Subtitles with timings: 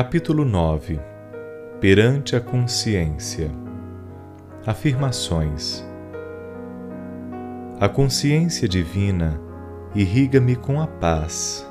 [0.00, 1.00] Capítulo 9
[1.80, 3.50] Perante a consciência
[4.64, 5.84] Afirmações
[7.80, 9.40] A consciência divina
[9.96, 11.68] irriga-me com a paz.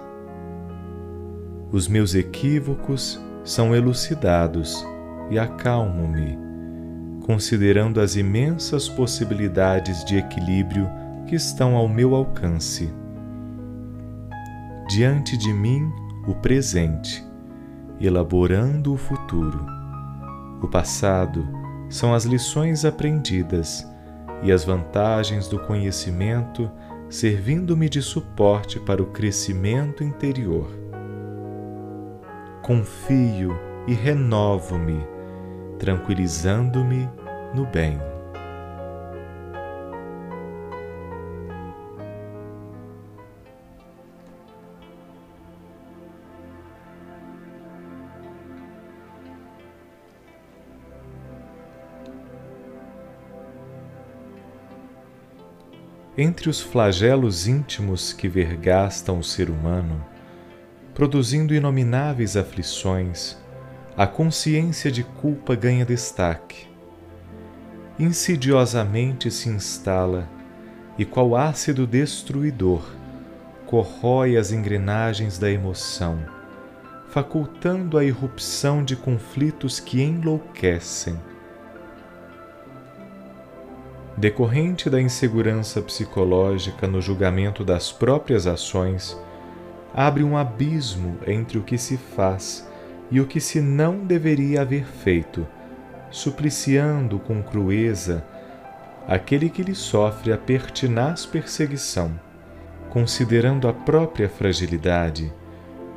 [1.71, 4.85] Os meus equívocos são elucidados
[5.29, 6.37] e acalmo-me,
[7.25, 10.89] considerando as imensas possibilidades de equilíbrio
[11.27, 12.93] que estão ao meu alcance.
[14.89, 15.89] Diante de mim,
[16.27, 17.25] o presente,
[18.05, 19.65] elaborando o futuro.
[20.61, 21.47] O passado
[21.89, 23.87] são as lições aprendidas
[24.43, 26.69] e as vantagens do conhecimento
[27.09, 30.67] servindo-me de suporte para o crescimento interior.
[32.61, 35.01] Confio e renovo-me,
[35.79, 37.09] tranquilizando-me
[37.55, 37.97] no bem.
[56.19, 60.03] Entre os flagelos íntimos que vergastam o ser humano,
[60.95, 63.37] produzindo inomináveis aflições,
[63.95, 66.67] a consciência de culpa ganha destaque.
[67.99, 70.27] Insidiosamente se instala
[70.97, 72.83] e, qual ácido destruidor,
[73.67, 76.17] corrói as engrenagens da emoção,
[77.09, 81.15] facultando a irrupção de conflitos que enlouquecem
[84.17, 89.15] decorrente da insegurança psicológica no julgamento das próprias ações,
[89.93, 92.67] abre um abismo entre o que se faz
[93.11, 95.45] e o que se não deveria haver feito,
[96.09, 98.25] supliciando com crueza
[99.07, 102.19] aquele que lhe sofre a pertinaz perseguição.
[102.89, 105.31] Considerando a própria fragilidade,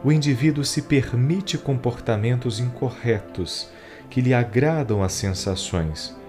[0.04, 3.70] o indivíduo se permite comportamentos incorretos
[4.10, 6.19] que lhe agradam as sensações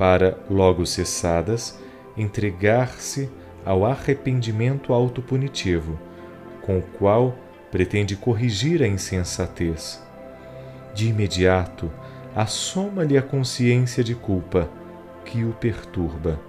[0.00, 1.78] para, logo cessadas,
[2.16, 3.28] entregar-se
[3.66, 5.98] ao arrependimento autopunitivo,
[6.62, 7.36] com o qual
[7.70, 10.02] pretende corrigir a insensatez.
[10.94, 11.92] De imediato,
[12.34, 14.70] assoma-lhe a consciência de culpa
[15.22, 16.40] que o perturba.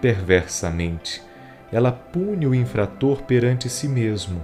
[0.00, 1.22] Perversamente,
[1.70, 4.42] ela pune o infrator perante si mesmo,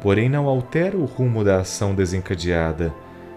[0.00, 2.92] porém não altera o rumo da ação desencadeada,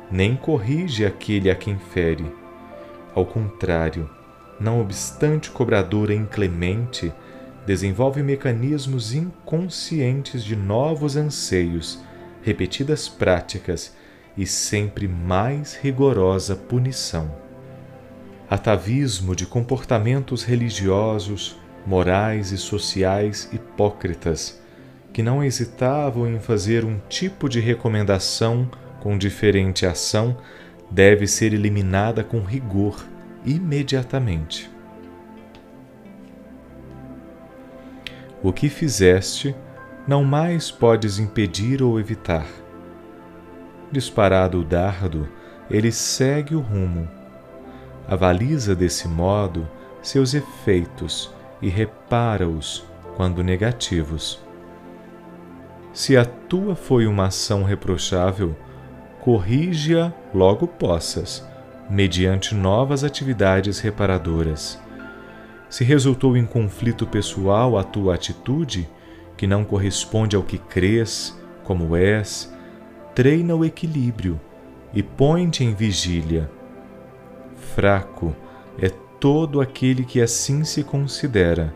[0.10, 2.42] nem corrige aquele a quem fere
[3.16, 4.10] ao contrário,
[4.60, 7.14] não obstante o cobrador é inclemente,
[7.66, 12.00] desenvolve mecanismos inconscientes de novos anseios,
[12.42, 13.96] repetidas práticas
[14.38, 17.32] e sempre mais rigorosa punição.
[18.50, 24.62] Atavismo de comportamentos religiosos, morais e sociais hipócritas,
[25.12, 28.70] que não hesitavam em fazer um tipo de recomendação
[29.00, 30.38] com diferente ação
[30.94, 33.04] deve ser eliminada com rigor
[33.44, 34.70] imediatamente.
[38.44, 39.56] O que fizeste,
[40.08, 42.46] não mais podes impedir ou evitar.
[43.92, 45.28] Disparado o dardo,
[45.68, 47.10] ele segue o rumo.
[48.08, 49.68] Avaliza desse modo
[50.00, 54.40] seus efeitos e repara-os quando negativos.
[55.92, 58.56] Se a tua foi uma ação reprochável,
[59.24, 61.48] corrige-a logo possas,
[61.90, 64.78] mediante novas atividades reparadoras.
[65.70, 68.86] Se resultou em conflito pessoal a tua atitude,
[69.38, 72.54] que não corresponde ao que crês, como és,
[73.16, 74.38] treina o equilíbrio
[74.94, 76.52] e põe-te em vigília.
[77.76, 78.36] Fraco
[78.78, 78.90] é
[79.22, 81.74] todo aquele que assim se considera,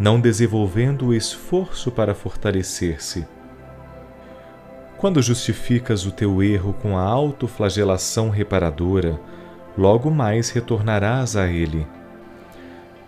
[0.00, 3.24] não desenvolvendo o esforço para fortalecer-se
[5.02, 9.20] quando justificas o teu erro com a autoflagelação reparadora,
[9.76, 11.84] logo mais retornarás a ele.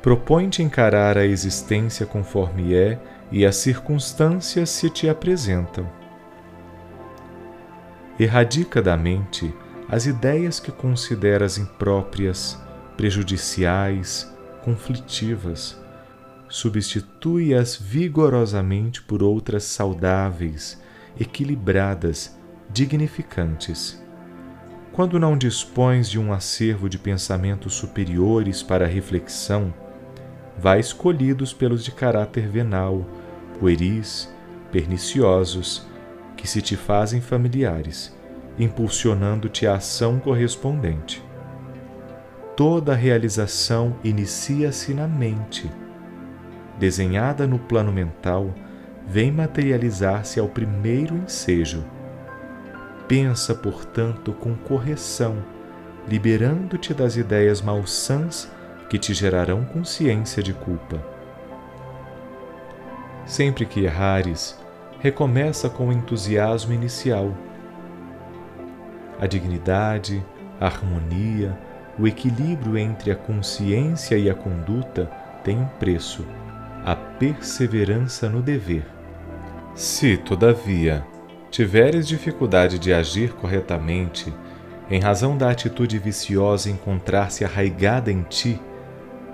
[0.03, 2.99] Propõe-te encarar a existência conforme é
[3.31, 5.89] e as circunstâncias se te apresentam.
[8.19, 9.55] Erradica da mente
[9.89, 12.61] as ideias que consideras impróprias,
[12.97, 15.81] prejudiciais, conflitivas.
[16.49, 20.83] Substitui-as vigorosamente por outras saudáveis,
[21.19, 22.39] equilibradas,
[22.71, 24.03] dignificantes.
[24.93, 29.75] Quando não dispões de um acervo de pensamentos superiores para reflexão,
[30.57, 33.05] vai escolhidos pelos de caráter venal,
[33.59, 34.33] pueris,
[34.71, 35.87] perniciosos,
[36.37, 38.17] que se te fazem familiares,
[38.59, 41.25] impulsionando-te a ação correspondente.
[42.57, 45.69] Toda realização inicia-se na mente.
[46.79, 48.55] Desenhada no plano mental,
[49.07, 51.85] vem materializar-se ao primeiro ensejo.
[53.07, 55.37] Pensa, portanto, com correção,
[56.09, 58.51] liberando-te das ideias malsãs
[58.89, 61.03] que te gerarão consciência de culpa.
[63.27, 64.59] Sempre que errares,
[65.01, 67.35] recomeça com o entusiasmo inicial.
[69.21, 70.25] A dignidade,
[70.61, 71.59] a harmonia,
[71.99, 75.11] o equilíbrio entre a consciência e a conduta
[75.43, 76.27] têm um preço,
[76.85, 78.94] a perseverança no dever.
[79.75, 81.05] Se, todavia,
[81.51, 84.33] tiveres dificuldade de agir corretamente,
[84.89, 88.61] em razão da atitude viciosa encontrar-se arraigada em ti,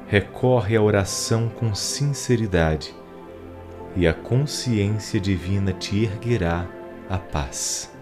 [0.06, 2.94] recorre à oração com sinceridade
[3.94, 6.66] e a consciência divina te erguerá
[7.08, 7.92] a paz.